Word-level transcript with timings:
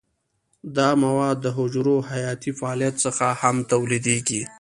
دا 0.77 0.89
مواد 1.03 1.37
د 1.41 1.47
حجرو 1.57 1.97
حیاتي 2.09 2.51
فعالیت 2.59 2.95
څخه 3.05 3.25
هم 3.41 3.55
تولیدیږي. 3.71 4.41